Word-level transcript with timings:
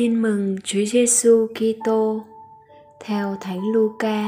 Tin 0.00 0.22
mừng 0.22 0.56
Chúa 0.64 0.84
Giêsu 0.84 1.46
Kitô 1.54 2.24
theo 3.00 3.36
Thánh 3.40 3.60
Luca. 3.72 4.24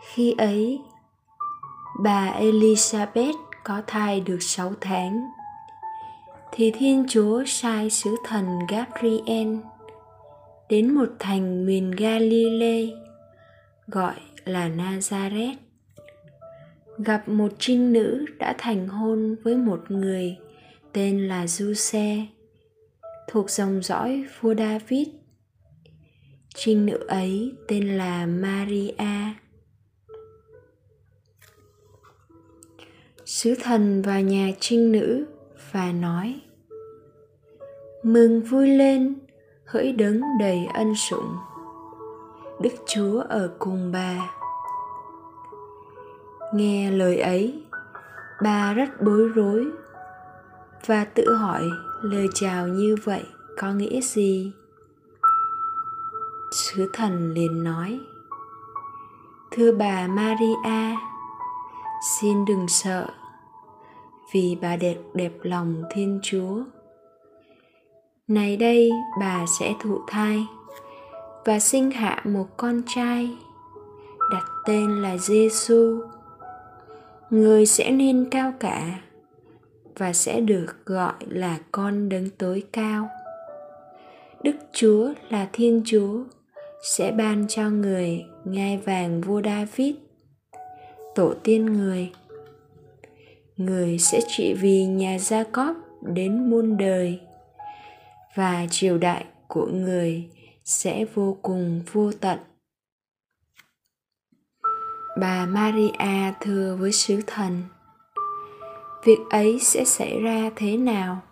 Khi 0.00 0.34
ấy, 0.38 0.80
bà 2.02 2.34
Elizabeth 2.40 3.36
có 3.64 3.82
thai 3.86 4.20
được 4.20 4.38
6 4.40 4.72
tháng. 4.80 5.30
Thì 6.52 6.70
Thiên 6.70 7.04
Chúa 7.08 7.44
sai 7.46 7.90
sứ 7.90 8.16
thần 8.24 8.58
Gabriel 8.68 9.56
đến 10.68 10.94
một 10.94 11.08
thành 11.18 11.66
miền 11.66 11.90
Galilee 11.90 12.86
gọi 13.86 14.14
là 14.44 14.68
Nazareth. 14.68 15.56
Gặp 16.98 17.28
một 17.28 17.52
trinh 17.58 17.92
nữ 17.92 18.24
đã 18.38 18.54
thành 18.58 18.88
hôn 18.88 19.36
với 19.44 19.56
một 19.56 19.80
người 19.88 20.36
tên 20.92 21.28
là 21.28 21.46
Giuse 21.46 22.26
thuộc 23.28 23.50
dòng 23.50 23.82
dõi 23.82 24.24
vua 24.40 24.54
David. 24.54 25.08
Trinh 26.54 26.86
nữ 26.86 27.04
ấy 27.08 27.52
tên 27.68 27.98
là 27.98 28.26
Maria. 28.26 28.94
Sứ 33.24 33.54
thần 33.62 34.02
vào 34.02 34.20
nhà 34.20 34.50
trinh 34.60 34.92
nữ 34.92 35.26
và 35.72 35.92
nói 35.92 36.40
Mừng 38.02 38.42
vui 38.42 38.68
lên, 38.68 39.14
hỡi 39.64 39.92
đấng 39.92 40.20
đầy 40.40 40.66
ân 40.74 40.94
sủng. 40.94 41.36
Đức 42.60 42.72
Chúa 42.86 43.20
ở 43.20 43.50
cùng 43.58 43.92
bà. 43.92 44.30
Nghe 46.54 46.90
lời 46.90 47.18
ấy, 47.18 47.64
bà 48.42 48.72
rất 48.72 49.02
bối 49.02 49.28
rối 49.28 49.66
và 50.86 51.04
tự 51.04 51.34
hỏi 51.34 51.62
lời 52.02 52.28
chào 52.34 52.68
như 52.68 52.96
vậy 53.04 53.22
có 53.58 53.72
nghĩa 53.72 54.00
gì? 54.00 54.52
Sứ 56.52 56.90
thần 56.92 57.32
liền 57.32 57.64
nói, 57.64 58.00
thưa 59.50 59.72
bà 59.72 60.06
maria, 60.06 60.96
xin 62.18 62.44
đừng 62.44 62.68
sợ, 62.68 63.06
vì 64.32 64.58
bà 64.62 64.76
đẹp 64.76 64.96
đẹp 65.14 65.32
lòng 65.42 65.82
thiên 65.94 66.20
chúa. 66.22 66.62
Này 68.28 68.56
đây, 68.56 68.90
bà 69.20 69.44
sẽ 69.58 69.74
thụ 69.80 70.00
thai 70.06 70.46
và 71.44 71.58
sinh 71.58 71.90
hạ 71.90 72.22
một 72.24 72.46
con 72.56 72.82
trai, 72.86 73.36
đặt 74.30 74.44
tên 74.66 75.02
là 75.02 75.16
giêsu 75.16 76.00
người 77.30 77.66
sẽ 77.66 77.90
nên 77.90 78.28
cao 78.30 78.52
cả 78.60 79.00
và 80.02 80.12
sẽ 80.12 80.40
được 80.40 80.66
gọi 80.86 81.14
là 81.28 81.58
con 81.72 82.08
đấng 82.08 82.30
tối 82.30 82.62
cao. 82.72 83.08
Đức 84.42 84.56
chúa 84.72 85.12
là 85.28 85.48
thiên 85.52 85.82
chúa, 85.84 86.24
sẽ 86.82 87.12
ban 87.12 87.48
cho 87.48 87.70
người 87.70 88.24
ngai 88.44 88.78
vàng 88.78 89.20
vua 89.20 89.42
david, 89.42 89.94
tổ 91.14 91.34
tiên 91.42 91.66
người. 91.66 92.12
Người 93.56 93.98
sẽ 93.98 94.20
trị 94.28 94.54
vì 94.54 94.84
nhà 94.84 95.18
gia 95.18 95.44
cóp 95.44 95.76
đến 96.02 96.50
muôn 96.50 96.76
đời, 96.76 97.20
và 98.34 98.66
triều 98.70 98.98
đại 98.98 99.24
của 99.48 99.66
người 99.66 100.28
sẽ 100.64 101.04
vô 101.14 101.36
cùng 101.42 101.82
vô 101.92 102.12
tận. 102.12 102.38
Bà 105.20 105.46
maria 105.46 106.32
thưa 106.40 106.76
với 106.80 106.92
sứ 106.92 107.20
thần 107.26 107.62
việc 109.04 109.18
ấy 109.30 109.58
sẽ 109.60 109.84
xảy 109.84 110.20
ra 110.20 110.50
thế 110.56 110.76
nào? 110.76 111.22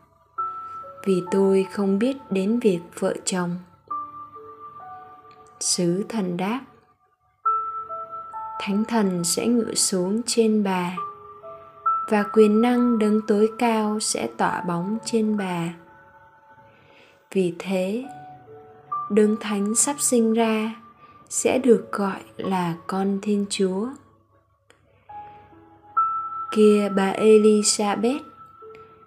Vì 1.05 1.23
tôi 1.31 1.67
không 1.73 1.99
biết 1.99 2.17
đến 2.31 2.59
việc 2.59 2.81
vợ 2.99 3.15
chồng. 3.25 3.57
Sứ 5.61 6.05
thần 6.09 6.37
đáp. 6.37 6.61
Thánh 8.61 8.85
thần 8.85 9.25
sẽ 9.25 9.47
ngự 9.47 9.75
xuống 9.75 10.23
trên 10.27 10.65
bà, 10.65 10.97
và 12.09 12.23
quyền 12.23 12.63
năng 12.63 12.99
đấng 12.99 13.21
tối 13.27 13.53
cao 13.59 14.01
sẽ 14.01 14.29
tỏa 14.37 14.61
bóng 14.61 14.99
trên 15.05 15.37
bà. 15.37 15.75
Vì 17.33 17.55
thế, 17.59 18.05
đấng 19.11 19.37
thánh 19.41 19.75
sắp 19.75 19.97
sinh 19.99 20.33
ra 20.33 20.75
sẽ 21.29 21.59
được 21.59 21.93
gọi 21.93 22.21
là 22.37 22.75
con 22.87 23.19
thiên 23.23 23.47
chúa 23.51 23.89
kia 26.53 26.89
bà 26.97 27.13
Elizabeth, 27.13 28.21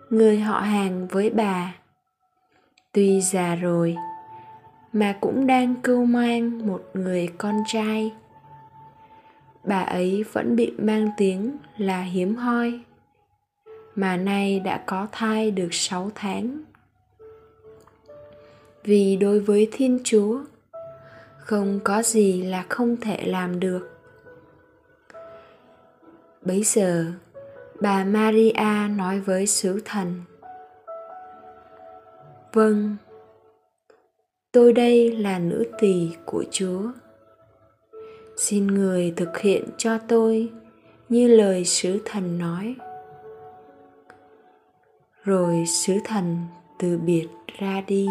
người 0.10 0.40
họ 0.40 0.60
hàng 0.60 1.08
với 1.08 1.30
bà. 1.30 1.76
Tuy 2.92 3.22
già 3.22 3.56
rồi, 3.56 3.96
mà 4.94 5.18
cũng 5.22 5.48
đang 5.48 5.76
cưu 5.76 6.06
mang 6.06 6.68
một 6.68 6.84
người 6.94 7.28
con 7.38 7.64
trai. 7.68 8.12
Bà 9.64 9.82
ấy 9.82 10.24
vẫn 10.34 10.56
bị 10.56 10.74
mang 10.78 11.10
tiếng 11.18 11.58
là 11.78 12.02
hiếm 12.02 12.36
hoi, 12.36 12.80
mà 13.96 14.18
nay 14.18 14.60
đã 14.60 14.84
có 14.86 15.08
thai 15.12 15.52
được 15.52 15.70
sáu 15.72 16.12
tháng. 16.16 16.62
Vì 18.84 19.16
đối 19.16 19.40
với 19.40 19.70
Thiên 19.72 20.00
Chúa, 20.04 20.40
không 21.38 21.80
có 21.84 22.02
gì 22.02 22.42
là 22.44 22.66
không 22.70 22.98
thể 22.98 23.24
làm 23.26 23.60
được. 23.60 23.90
Bấy 26.42 26.64
giờ, 26.64 27.12
bà 27.84 28.04
maria 28.04 28.88
nói 28.96 29.20
với 29.20 29.48
sứ 29.48 29.82
thần. 29.86 30.22
Vâng 32.54 32.96
tôi 34.52 34.74
đây 34.74 35.12
là 35.12 35.40
nữ 35.40 35.64
tỳ 35.80 36.12
của 36.26 36.44
chúa. 36.52 36.82
Xin 38.38 38.68
người 38.68 39.14
thực 39.18 39.38
hiện 39.38 39.64
cho 39.78 39.98
tôi 39.98 40.50
như 41.10 41.28
lời 41.28 41.66
sứ 41.66 42.00
thần 42.06 42.38
nói. 42.40 42.76
Rồi 45.24 45.64
sứ 45.68 45.94
thần 46.06 46.38
từ 46.80 46.98
biệt 46.98 47.28
ra 47.60 47.82
đi. 47.88 48.08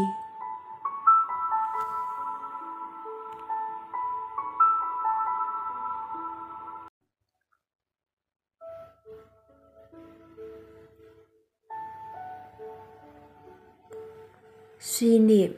Suy 14.84 15.18
niệm. 15.18 15.52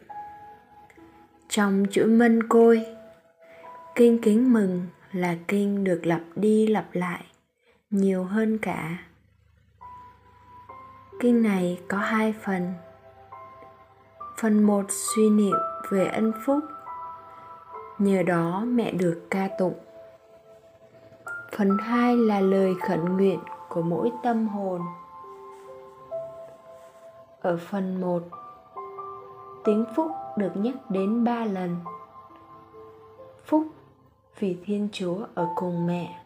Trong 1.48 1.84
chuỗi 1.90 2.06
mân 2.06 2.48
côi, 2.48 2.86
kinh 3.94 4.18
kính 4.22 4.52
mừng 4.52 4.86
là 5.12 5.36
kinh 5.48 5.84
được 5.84 6.00
lặp 6.06 6.20
đi 6.34 6.66
lặp 6.66 6.86
lại 6.92 7.24
nhiều 7.90 8.24
hơn 8.24 8.58
cả. 8.58 8.98
Kinh 11.20 11.42
này 11.42 11.80
có 11.88 11.98
hai 11.98 12.34
phần. 12.42 12.72
Phần 14.40 14.62
một 14.62 14.84
suy 14.88 15.30
niệm 15.30 15.56
về 15.90 16.06
ân 16.06 16.32
phúc, 16.46 16.64
nhờ 17.98 18.22
đó 18.22 18.64
mẹ 18.66 18.92
được 18.92 19.26
ca 19.30 19.48
tụng. 19.58 19.78
Phần 21.56 21.78
hai 21.80 22.16
là 22.16 22.40
lời 22.40 22.74
khẩn 22.88 23.04
nguyện 23.04 23.40
của 23.68 23.82
mỗi 23.82 24.10
tâm 24.22 24.48
hồn. 24.48 24.80
Ở 27.40 27.56
phần 27.70 28.00
một 28.00 28.22
tiếng 29.64 29.84
phúc 29.94 30.10
được 30.36 30.50
nhắc 30.54 30.74
đến 30.90 31.24
ba 31.24 31.44
lần. 31.44 31.76
Phúc 33.44 33.66
vì 34.38 34.56
thiên 34.64 34.88
chúa 34.92 35.16
ở 35.34 35.48
cùng 35.54 35.86
mẹ. 35.86 36.20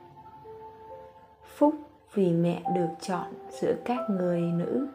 Phúc 1.56 1.74
vì 2.14 2.32
mẹ 2.32 2.62
được 2.74 2.88
chọn 3.00 3.26
giữa 3.50 3.74
các 3.84 4.10
người 4.10 4.40
nữ. 4.40 4.88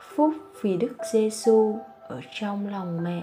Phúc 0.00 0.34
vì 0.60 0.76
đức 0.76 0.96
giêsu 1.12 1.78
ở 2.08 2.20
trong 2.32 2.68
lòng 2.68 3.04
mẹ. 3.04 3.22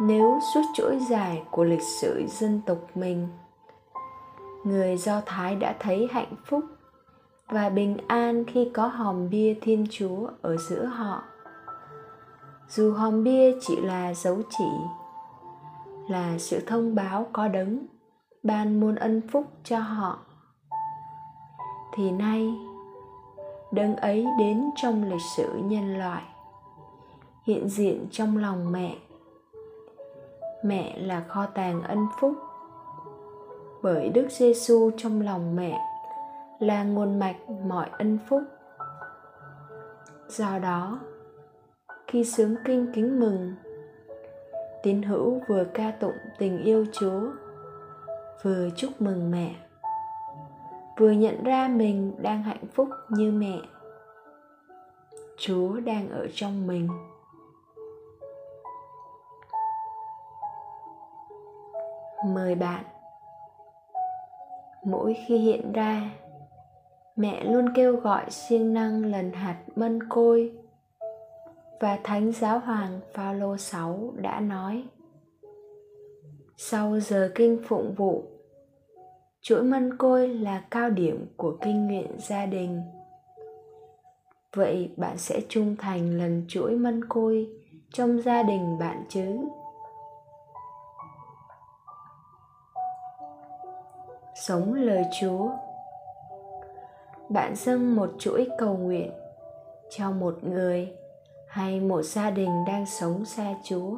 Nếu 0.00 0.38
suốt 0.54 0.62
chuỗi 0.74 0.98
dài 1.10 1.42
của 1.50 1.64
lịch 1.64 1.82
sử 2.00 2.26
dân 2.28 2.60
tộc 2.66 2.78
mình, 2.94 3.28
người 4.64 4.96
do 4.96 5.20
thái 5.26 5.56
đã 5.56 5.74
thấy 5.80 6.08
hạnh 6.12 6.34
phúc 6.44 6.64
và 7.48 7.68
bình 7.68 7.96
an 8.06 8.44
khi 8.44 8.70
có 8.74 8.86
hòm 8.86 9.30
bia 9.30 9.54
thiên 9.60 9.86
chúa 9.90 10.28
ở 10.42 10.56
giữa 10.56 10.84
họ. 10.84 11.22
Dù 12.68 12.92
hòm 12.92 13.24
bia 13.24 13.54
chỉ 13.60 13.76
là 13.80 14.14
dấu 14.14 14.42
chỉ, 14.58 14.70
là 16.08 16.38
sự 16.38 16.60
thông 16.66 16.94
báo 16.94 17.26
có 17.32 17.48
đấng, 17.48 17.86
ban 18.42 18.80
muôn 18.80 18.94
ân 18.94 19.20
phúc 19.32 19.44
cho 19.64 19.78
họ, 19.78 20.18
thì 21.94 22.10
nay, 22.10 22.54
đấng 23.72 23.96
ấy 23.96 24.26
đến 24.38 24.70
trong 24.76 25.10
lịch 25.10 25.22
sử 25.36 25.48
nhân 25.64 25.98
loại, 25.98 26.22
hiện 27.46 27.68
diện 27.68 28.06
trong 28.10 28.38
lòng 28.38 28.72
mẹ. 28.72 28.96
Mẹ 30.64 30.98
là 30.98 31.24
kho 31.28 31.46
tàng 31.46 31.82
ân 31.82 32.06
phúc 32.20 32.32
bởi 33.82 34.08
đức 34.08 34.26
giêsu 34.30 34.90
trong 34.96 35.20
lòng 35.20 35.56
mẹ 35.56 35.80
là 36.58 36.84
nguồn 36.84 37.18
mạch 37.18 37.36
mọi 37.66 37.88
ân 37.98 38.18
phúc. 38.28 38.42
Do 40.28 40.58
đó, 40.58 41.00
khi 42.06 42.24
sướng 42.24 42.54
kinh 42.64 42.92
kính 42.94 43.20
mừng, 43.20 43.54
tín 44.82 45.02
hữu 45.02 45.40
vừa 45.48 45.64
ca 45.64 45.90
tụng 45.90 46.16
tình 46.38 46.62
yêu 46.62 46.86
chúa, 46.92 47.20
vừa 48.42 48.68
chúc 48.76 49.00
mừng 49.00 49.30
mẹ, 49.30 49.54
vừa 50.98 51.10
nhận 51.10 51.44
ra 51.44 51.68
mình 51.68 52.14
đang 52.18 52.42
hạnh 52.42 52.66
phúc 52.72 52.88
như 53.08 53.32
mẹ, 53.32 53.58
chúa 55.36 55.80
đang 55.80 56.10
ở 56.10 56.26
trong 56.34 56.66
mình. 56.66 56.88
Mời 62.26 62.54
bạn, 62.54 62.84
mỗi 64.84 65.16
khi 65.26 65.38
hiện 65.38 65.72
ra 65.72 66.10
mẹ 67.16 67.44
luôn 67.44 67.74
kêu 67.74 67.96
gọi 67.96 68.30
siêng 68.30 68.74
năng 68.74 69.04
lần 69.04 69.32
hạt 69.32 69.56
mân 69.76 70.08
côi. 70.08 70.52
Và 71.80 71.98
thánh 72.04 72.32
giáo 72.32 72.58
hoàng 72.58 73.00
Phaolô 73.14 73.56
6 73.56 74.14
đã 74.16 74.40
nói, 74.40 74.84
sau 76.56 77.00
giờ 77.00 77.32
kinh 77.34 77.62
phụng 77.68 77.94
vụ, 77.94 78.22
chuỗi 79.40 79.62
mân 79.62 79.96
côi 79.96 80.28
là 80.28 80.64
cao 80.70 80.90
điểm 80.90 81.26
của 81.36 81.56
kinh 81.60 81.86
nguyện 81.86 82.06
gia 82.18 82.46
đình. 82.46 82.82
Vậy 84.54 84.90
bạn 84.96 85.18
sẽ 85.18 85.40
trung 85.48 85.76
thành 85.78 86.18
lần 86.18 86.44
chuỗi 86.48 86.76
mân 86.76 87.04
côi 87.08 87.48
trong 87.92 88.22
gia 88.22 88.42
đình 88.42 88.78
bạn 88.78 89.04
chứ? 89.08 89.38
Sống 94.34 94.74
lời 94.74 95.04
chúa 95.20 95.50
bạn 97.28 97.54
dâng 97.56 97.96
một 97.96 98.10
chuỗi 98.18 98.48
cầu 98.58 98.76
nguyện 98.76 99.10
cho 99.90 100.10
một 100.10 100.44
người 100.44 100.96
hay 101.48 101.80
một 101.80 102.02
gia 102.02 102.30
đình 102.30 102.64
đang 102.66 102.86
sống 102.86 103.24
xa 103.24 103.54
chúa. 103.64 103.96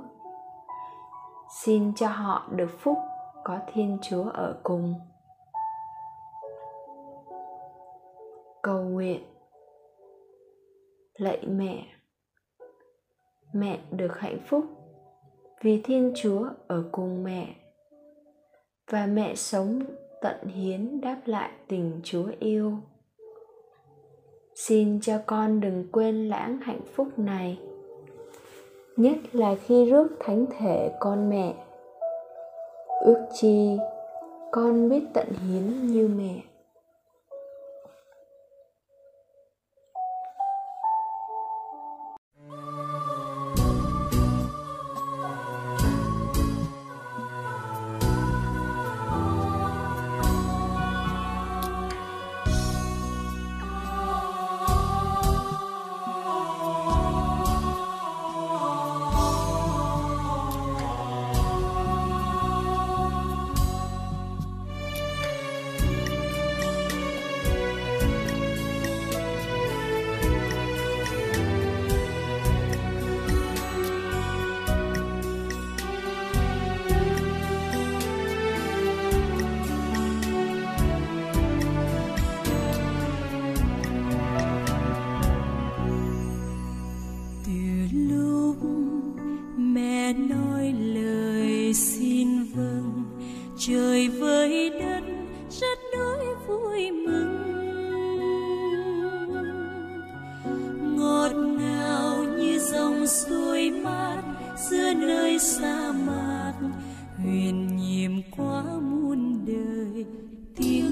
Xin 1.62 1.94
cho 1.94 2.08
họ 2.08 2.48
được 2.50 2.70
phúc 2.78 2.98
có 3.44 3.58
thiên 3.72 3.98
chúa 4.02 4.24
ở 4.24 4.60
cùng. 4.62 4.94
Cầu 8.62 8.82
nguyện. 8.82 9.22
Lạy 11.14 11.46
mẹ. 11.46 11.86
Mẹ 13.52 13.78
được 13.90 14.18
hạnh 14.18 14.38
phúc 14.46 14.64
vì 15.62 15.82
thiên 15.84 16.12
chúa 16.16 16.48
ở 16.66 16.84
cùng 16.92 17.24
mẹ. 17.24 17.54
Và 18.90 19.06
mẹ 19.06 19.34
sống 19.34 19.82
tận 20.20 20.46
hiến 20.46 21.00
đáp 21.00 21.20
lại 21.24 21.50
tình 21.68 22.00
chúa 22.04 22.26
yêu 22.40 22.72
xin 24.58 25.00
cho 25.00 25.18
con 25.26 25.60
đừng 25.60 25.84
quên 25.92 26.28
lãng 26.28 26.58
hạnh 26.62 26.80
phúc 26.94 27.08
này. 27.16 27.58
Nhất 28.96 29.16
là 29.32 29.54
khi 29.66 29.84
rước 29.84 30.08
thánh 30.20 30.46
thể 30.58 30.90
con 31.00 31.30
mẹ. 31.30 31.54
Ước 33.04 33.26
chi 33.34 33.76
con 34.52 34.88
biết 34.88 35.02
tận 35.14 35.26
hiến 35.26 35.86
như 35.86 36.08
mẹ. 36.08 36.40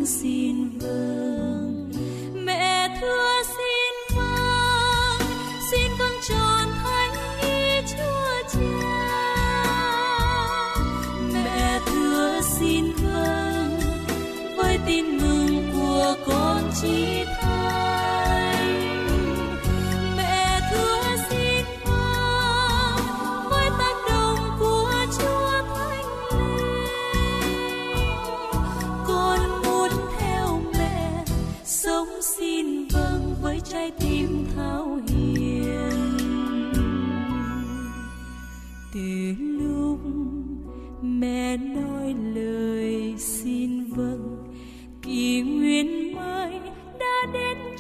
see. 0.06 0.36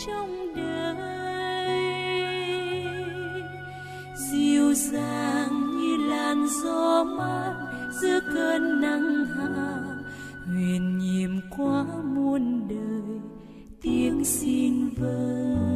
trong 0.06 0.54
đời. 0.56 0.96
Dịu 4.16 4.74
dàng 4.74 5.80
như 5.80 5.96
làn 5.96 6.46
gió 6.62 7.04
mát 7.04 7.54
giữa 8.02 8.20
cơn 8.34 8.80
nắng 8.80 9.26
hạ 9.26 9.82
huyền 10.46 10.98
nhiệm 10.98 11.40
quá 11.56 11.84
muôn 12.14 12.68
đời, 12.68 13.20
tiếng 13.82 14.24
xin 14.24 14.88
vâng 14.96 15.75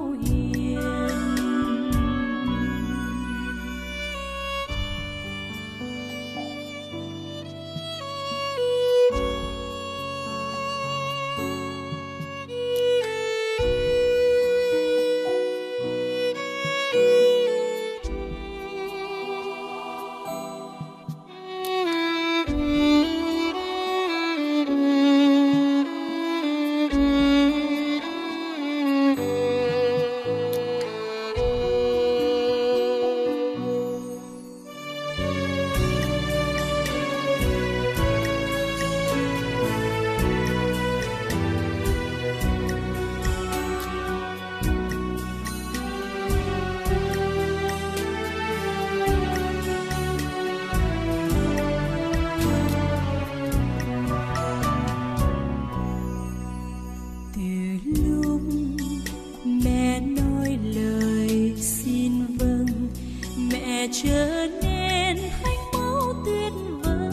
trở 63.91 64.47
nên 64.61 65.17
thánh 65.43 65.57
mẫu 65.73 66.13
tuyệt 66.25 66.53
vời. 66.83 67.09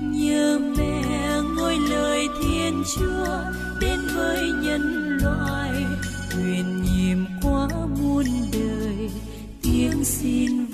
Nhờ 0.00 0.58
mẹ 0.78 1.02
ngôi 1.56 1.76
lời 1.90 2.28
thiên 2.42 2.82
chúa 2.96 3.38
đến 3.80 3.98
với 4.16 4.50
nhân 4.62 5.18
loại 5.22 5.72
huyền 6.34 6.82
nhiệm 6.82 7.18
quá 7.42 7.68
muôn 8.00 8.24
đời, 8.52 9.10
tiếng 9.62 10.04
xin 10.04 10.66